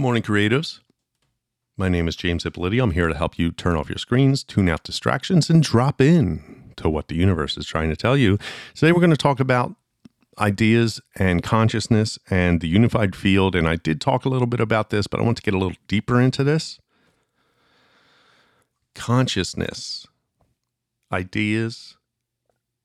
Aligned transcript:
Good 0.00 0.04
morning, 0.04 0.22
creatives. 0.22 0.80
My 1.76 1.90
name 1.90 2.08
is 2.08 2.16
James 2.16 2.44
Ippoliti. 2.44 2.82
I'm 2.82 2.92
here 2.92 3.08
to 3.08 3.14
help 3.14 3.38
you 3.38 3.52
turn 3.52 3.76
off 3.76 3.90
your 3.90 3.98
screens, 3.98 4.42
tune 4.42 4.66
out 4.66 4.82
distractions, 4.82 5.50
and 5.50 5.62
drop 5.62 6.00
in 6.00 6.72
to 6.76 6.88
what 6.88 7.08
the 7.08 7.16
universe 7.16 7.58
is 7.58 7.66
trying 7.66 7.90
to 7.90 7.96
tell 7.96 8.16
you. 8.16 8.38
Today, 8.74 8.92
we're 8.92 9.00
going 9.00 9.10
to 9.10 9.16
talk 9.18 9.40
about 9.40 9.74
ideas 10.38 11.02
and 11.16 11.42
consciousness 11.42 12.18
and 12.30 12.62
the 12.62 12.66
unified 12.66 13.14
field. 13.14 13.54
And 13.54 13.68
I 13.68 13.76
did 13.76 14.00
talk 14.00 14.24
a 14.24 14.30
little 14.30 14.46
bit 14.46 14.58
about 14.58 14.88
this, 14.88 15.06
but 15.06 15.20
I 15.20 15.22
want 15.22 15.36
to 15.36 15.42
get 15.42 15.52
a 15.52 15.58
little 15.58 15.76
deeper 15.86 16.18
into 16.18 16.42
this. 16.44 16.80
Consciousness, 18.94 20.06
ideas, 21.12 21.98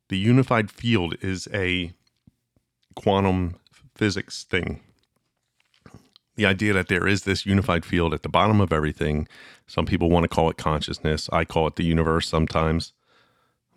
the 0.10 0.18
unified 0.18 0.70
field 0.70 1.16
is 1.22 1.48
a 1.54 1.94
quantum 2.94 3.56
physics 3.96 4.44
thing. 4.44 4.82
The 6.36 6.46
idea 6.46 6.74
that 6.74 6.88
there 6.88 7.08
is 7.08 7.24
this 7.24 7.46
unified 7.46 7.86
field 7.86 8.14
at 8.14 8.24
the 8.24 8.30
bottom 8.30 8.60
of 8.60 8.74
everything. 8.74 9.28
Some 9.68 9.86
people 9.86 10.10
want 10.10 10.26
to 10.26 10.28
call 10.28 10.50
it 10.50 10.58
consciousness. 10.58 11.30
I 11.32 11.46
call 11.46 11.68
it 11.68 11.76
the 11.76 11.86
universe 11.86 12.28
sometimes, 12.28 12.94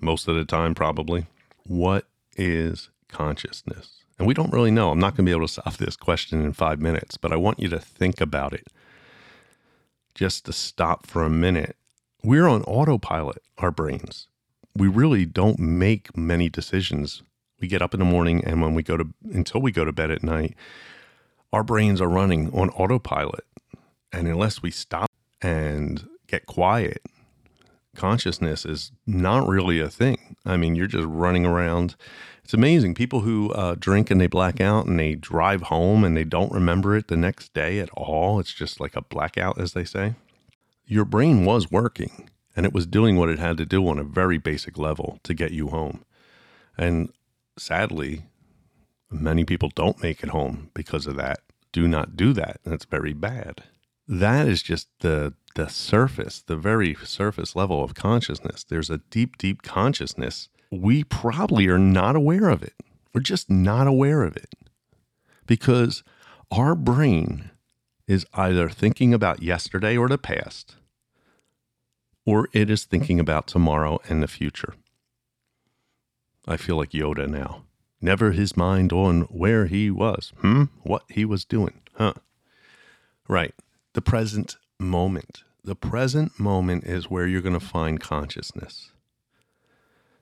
most 0.00 0.26
of 0.26 0.34
the 0.34 0.44
time, 0.44 0.74
probably. 0.74 1.26
What 1.64 2.06
is 2.36 2.90
consciousness? 3.08 4.02
And 4.18 4.26
we 4.26 4.34
don't 4.34 4.52
really 4.52 4.72
know. 4.72 4.90
I'm 4.90 4.98
not 4.98 5.16
going 5.16 5.24
to 5.24 5.30
be 5.30 5.36
able 5.36 5.46
to 5.46 5.52
solve 5.52 5.78
this 5.78 5.96
question 5.96 6.42
in 6.42 6.52
five 6.52 6.80
minutes, 6.80 7.16
but 7.16 7.32
I 7.32 7.36
want 7.36 7.60
you 7.60 7.68
to 7.68 7.78
think 7.78 8.20
about 8.20 8.52
it. 8.52 8.66
Just 10.14 10.44
to 10.46 10.52
stop 10.52 11.06
for 11.06 11.22
a 11.22 11.30
minute. 11.30 11.77
We're 12.24 12.48
on 12.48 12.62
autopilot, 12.64 13.40
our 13.58 13.70
brains. 13.70 14.27
We 14.74 14.88
really 14.88 15.24
don't 15.24 15.60
make 15.60 16.16
many 16.16 16.48
decisions 16.48 17.22
we 17.60 17.68
get 17.68 17.82
up 17.82 17.94
in 17.94 18.00
the 18.00 18.06
morning 18.06 18.44
and 18.44 18.62
when 18.62 18.74
we 18.74 18.82
go 18.82 18.96
to 18.96 19.08
until 19.32 19.60
we 19.60 19.72
go 19.72 19.84
to 19.84 19.92
bed 19.92 20.10
at 20.10 20.22
night 20.22 20.54
our 21.52 21.62
brains 21.62 22.00
are 22.00 22.08
running 22.08 22.52
on 22.52 22.70
autopilot. 22.70 23.44
And 24.12 24.27
unless 24.27 24.62
we 24.62 24.70
stop 24.70 25.10
and 25.42 26.08
get 26.27 26.46
quiet 26.46 27.02
consciousness 27.98 28.64
is 28.64 28.92
not 29.06 29.46
really 29.46 29.80
a 29.80 29.90
thing. 29.90 30.36
I 30.46 30.56
mean 30.56 30.74
you're 30.74 30.86
just 30.86 31.06
running 31.06 31.44
around. 31.44 31.96
It's 32.42 32.55
amazing. 32.55 32.94
People 32.94 33.20
who 33.20 33.52
uh, 33.52 33.74
drink 33.78 34.10
and 34.10 34.18
they 34.18 34.27
black 34.27 34.58
out 34.60 34.86
and 34.86 34.98
they 34.98 35.14
drive 35.14 35.62
home 35.62 36.05
and 36.05 36.16
they 36.16 36.24
don't 36.24 36.52
remember 36.52 36.96
it 36.96 37.08
the 37.08 37.16
next 37.16 37.52
day 37.52 37.78
at 37.80 37.90
all. 37.90 38.40
It's 38.40 38.55
just 38.55 38.80
like 38.80 38.96
a 38.96 39.02
blackout 39.02 39.60
as 39.60 39.74
they 39.74 39.84
say. 39.84 40.14
Your 40.86 41.05
brain 41.05 41.44
was 41.44 41.70
working 41.70 42.30
and 42.56 42.64
it 42.64 42.72
was 42.72 42.86
doing 42.86 43.16
what 43.16 43.28
it 43.28 43.38
had 43.38 43.58
to 43.58 43.66
do 43.66 43.86
on 43.86 43.98
a 43.98 44.05
very 44.05 44.38
basic 44.38 44.78
level 44.78 45.18
to 45.24 45.34
get 45.34 45.50
you 45.50 45.68
home. 45.68 46.05
And 46.78 47.12
sadly, 47.58 48.22
many 49.11 49.45
people 49.45 49.70
don't 49.75 50.03
make 50.03 50.23
it 50.23 50.31
home 50.31 50.70
because 50.75 51.06
of 51.06 51.17
that. 51.17 51.41
Do 51.73 51.87
not 51.87 52.17
do 52.17 52.33
that. 52.33 52.61
That's 52.64 52.84
very 52.84 53.12
bad. 53.12 53.64
That 54.06 54.48
is 54.48 54.62
just 54.62 54.89
the 55.01 55.34
the 55.55 55.69
surface, 55.69 56.41
the 56.41 56.56
very 56.56 56.95
surface 57.05 57.56
level 57.56 57.83
of 57.83 57.95
consciousness. 57.95 58.64
There's 58.64 58.91
a 58.91 58.98
deep, 59.11 59.36
deep 59.39 59.62
consciousness. 59.62 60.48
We 60.70 61.03
probably 61.03 61.67
are 61.67 61.79
not 61.79 62.14
aware 62.14 62.48
of 62.48 62.62
it. 62.62 62.75
We're 63.12 63.23
just 63.23 63.51
not 63.51 63.89
aware 63.89 64.23
of 64.23 64.36
it. 64.36 64.55
Because 65.47 66.05
our 66.53 66.77
brain 66.77 67.51
is 68.06 68.25
either 68.34 68.69
thinking 68.69 69.12
about 69.12 69.42
yesterday 69.42 69.97
or 69.97 70.09
the 70.09 70.17
past, 70.17 70.77
or 72.25 72.48
it 72.53 72.70
is 72.70 72.84
thinking 72.84 73.19
about 73.19 73.47
tomorrow 73.47 73.98
and 74.09 74.23
the 74.23 74.29
future. 74.29 74.75
I 76.47 76.56
feel 76.56 76.77
like 76.77 76.91
Yoda 76.91 77.29
now. 77.29 77.64
Never 78.00 78.32
his 78.32 78.56
mind 78.56 78.92
on 78.92 79.22
where 79.22 79.66
he 79.66 79.91
was. 79.91 80.32
Hmm? 80.41 80.64
What 80.82 81.02
he 81.08 81.24
was 81.24 81.44
doing. 81.44 81.80
Huh? 81.94 82.14
Right. 83.28 83.55
The 83.94 84.00
present 84.00 84.56
moment. 84.78 85.42
The 85.64 85.74
present 85.74 86.38
moment 86.38 86.84
is 86.84 87.11
where 87.11 87.27
you're 87.27 87.42
going 87.42 87.58
to 87.58 87.67
find 87.67 88.00
consciousness. 88.00 88.92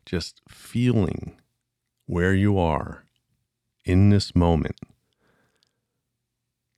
Just 0.06 0.40
feeling 0.48 1.36
where 2.06 2.34
you 2.34 2.58
are 2.58 3.04
in 3.84 4.10
this 4.10 4.34
moment. 4.34 4.76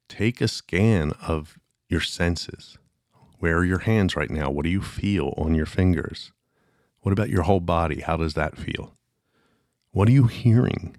Take 0.09 0.41
a 0.41 0.49
scan 0.49 1.12
of 1.27 1.59
your 1.89 2.00
senses. 2.00 2.77
Where 3.39 3.59
are 3.59 3.65
your 3.65 3.81
hands 3.81 4.17
right 4.17 4.31
now? 4.31 4.50
What 4.50 4.65
do 4.65 4.71
you 4.71 4.83
feel 4.83 5.33
on 5.37 5.55
your 5.55 5.67
fingers? 5.67 6.33
What 7.00 7.12
about 7.12 7.31
your 7.31 7.43
whole 7.43 7.61
body? 7.61 8.00
How 8.00 8.17
does 8.17 8.34
that 8.34 8.59
feel? 8.59 8.98
What 9.99 10.07
are 10.07 10.13
you 10.13 10.29
hearing? 10.29 10.97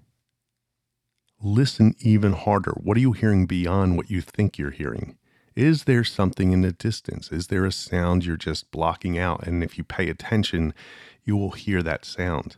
Listen 1.42 1.96
even 2.02 2.34
harder. 2.34 2.74
What 2.84 2.98
are 2.98 3.00
you 3.00 3.14
hearing 3.14 3.46
beyond 3.46 3.96
what 3.96 4.12
you 4.12 4.20
think 4.20 4.58
you're 4.58 4.72
hearing? 4.72 5.18
Is 5.56 5.86
there 5.86 6.04
something 6.04 6.52
in 6.52 6.64
the 6.64 6.74
distance? 6.74 7.32
Is 7.32 7.48
there 7.48 7.64
a 7.64 7.72
sound 7.72 8.26
you're 8.26 8.36
just 8.36 8.72
blocking 8.72 9.18
out? 9.18 9.48
And 9.48 9.64
if 9.64 9.78
you 9.78 9.86
pay 9.86 10.10
attention, 10.10 10.74
you 11.24 11.38
will 11.38 11.52
hear 11.52 11.82
that 11.82 12.04
sound. 12.04 12.58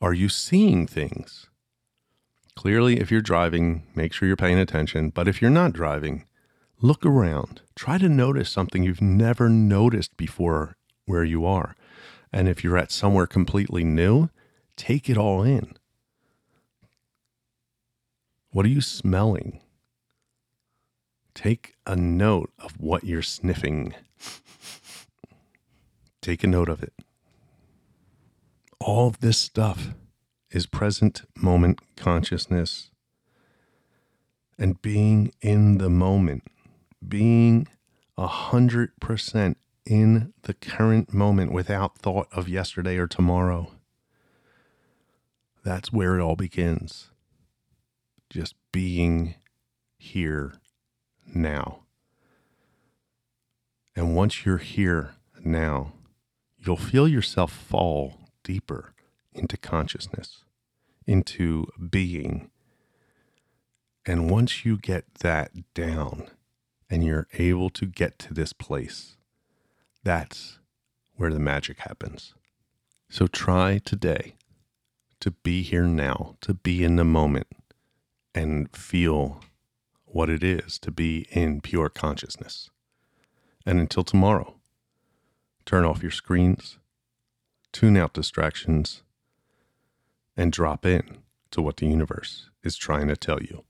Are 0.00 0.12
you 0.12 0.28
seeing 0.28 0.84
things? 0.84 1.48
Clearly, 2.56 2.98
if 2.98 3.12
you're 3.12 3.20
driving, 3.20 3.86
make 3.94 4.12
sure 4.12 4.26
you're 4.26 4.36
paying 4.36 4.58
attention. 4.58 5.10
But 5.10 5.28
if 5.28 5.40
you're 5.40 5.48
not 5.48 5.74
driving, 5.74 6.24
look 6.80 7.06
around. 7.06 7.60
Try 7.76 7.98
to 7.98 8.08
notice 8.08 8.50
something 8.50 8.82
you've 8.82 9.00
never 9.00 9.48
noticed 9.48 10.16
before 10.16 10.74
where 11.04 11.22
you 11.22 11.46
are. 11.46 11.76
And 12.32 12.48
if 12.48 12.64
you're 12.64 12.76
at 12.76 12.90
somewhere 12.90 13.28
completely 13.28 13.84
new, 13.84 14.28
Take 14.76 15.08
it 15.08 15.16
all 15.16 15.42
in. 15.42 15.76
What 18.50 18.66
are 18.66 18.70
you 18.70 18.80
smelling? 18.80 19.60
Take 21.34 21.74
a 21.86 21.96
note 21.96 22.52
of 22.58 22.80
what 22.80 23.04
you're 23.04 23.22
sniffing. 23.22 23.94
Take 26.22 26.44
a 26.44 26.46
note 26.46 26.68
of 26.68 26.82
it. 26.82 26.92
All 28.80 29.08
of 29.08 29.20
this 29.20 29.38
stuff 29.38 29.90
is 30.50 30.66
present 30.66 31.22
moment 31.36 31.80
consciousness 31.96 32.90
and 34.58 34.80
being 34.80 35.32
in 35.40 35.78
the 35.78 35.90
moment, 35.90 36.44
being 37.06 37.66
a 38.16 38.28
hundred 38.28 38.92
percent 39.00 39.58
in 39.84 40.32
the 40.42 40.54
current 40.54 41.12
moment 41.12 41.52
without 41.52 41.98
thought 41.98 42.28
of 42.32 42.48
yesterday 42.48 42.96
or 42.96 43.06
tomorrow. 43.06 43.73
That's 45.64 45.90
where 45.90 46.18
it 46.18 46.22
all 46.22 46.36
begins. 46.36 47.10
Just 48.28 48.54
being 48.70 49.36
here 49.96 50.54
now. 51.34 51.80
And 53.96 54.14
once 54.14 54.44
you're 54.44 54.58
here 54.58 55.14
now, 55.42 55.94
you'll 56.58 56.76
feel 56.76 57.08
yourself 57.08 57.50
fall 57.50 58.28
deeper 58.42 58.92
into 59.32 59.56
consciousness, 59.56 60.44
into 61.06 61.66
being. 61.90 62.50
And 64.04 64.30
once 64.30 64.66
you 64.66 64.76
get 64.76 65.14
that 65.20 65.52
down 65.72 66.28
and 66.90 67.02
you're 67.04 67.28
able 67.34 67.70
to 67.70 67.86
get 67.86 68.18
to 68.20 68.34
this 68.34 68.52
place, 68.52 69.16
that's 70.02 70.58
where 71.14 71.32
the 71.32 71.40
magic 71.40 71.78
happens. 71.80 72.34
So 73.08 73.26
try 73.26 73.78
today 73.78 74.34
to 75.24 75.30
be 75.30 75.62
here 75.62 75.86
now, 75.86 76.36
to 76.42 76.52
be 76.52 76.84
in 76.84 76.96
the 76.96 77.04
moment 77.04 77.46
and 78.34 78.70
feel 78.76 79.40
what 80.04 80.28
it 80.28 80.44
is 80.44 80.78
to 80.78 80.90
be 80.90 81.26
in 81.30 81.62
pure 81.62 81.88
consciousness. 81.88 82.68
And 83.64 83.80
until 83.80 84.04
tomorrow, 84.04 84.56
turn 85.64 85.86
off 85.86 86.02
your 86.02 86.10
screens, 86.10 86.78
tune 87.72 87.96
out 87.96 88.12
distractions, 88.12 89.02
and 90.36 90.52
drop 90.52 90.84
in 90.84 91.16
to 91.52 91.62
what 91.62 91.78
the 91.78 91.86
universe 91.86 92.50
is 92.62 92.76
trying 92.76 93.08
to 93.08 93.16
tell 93.16 93.42
you. 93.42 93.64